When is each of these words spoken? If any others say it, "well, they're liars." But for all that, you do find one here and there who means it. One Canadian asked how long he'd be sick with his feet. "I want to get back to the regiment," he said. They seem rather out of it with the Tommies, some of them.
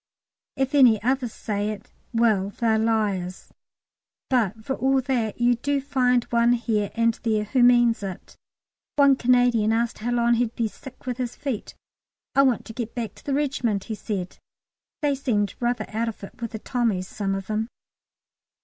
If 0.55 0.73
any 0.73 0.99
others 1.03 1.31
say 1.31 1.69
it, 1.69 1.91
"well, 2.11 2.49
they're 2.49 2.79
liars." 2.79 3.51
But 4.31 4.65
for 4.65 4.73
all 4.73 4.99
that, 5.01 5.39
you 5.39 5.53
do 5.57 5.79
find 5.79 6.23
one 6.31 6.53
here 6.53 6.89
and 6.95 7.13
there 7.21 7.43
who 7.43 7.61
means 7.61 8.01
it. 8.01 8.35
One 8.95 9.15
Canadian 9.15 9.71
asked 9.71 9.99
how 9.99 10.09
long 10.09 10.33
he'd 10.33 10.55
be 10.55 10.67
sick 10.67 11.05
with 11.05 11.17
his 11.19 11.35
feet. 11.35 11.75
"I 12.33 12.41
want 12.41 12.65
to 12.65 12.73
get 12.73 12.95
back 12.95 13.13
to 13.13 13.23
the 13.23 13.35
regiment," 13.35 13.83
he 13.83 13.93
said. 13.93 14.39
They 15.03 15.13
seem 15.13 15.47
rather 15.59 15.85
out 15.89 16.09
of 16.09 16.23
it 16.23 16.41
with 16.41 16.53
the 16.53 16.57
Tommies, 16.59 17.07
some 17.07 17.35
of 17.35 17.45
them. 17.45 17.67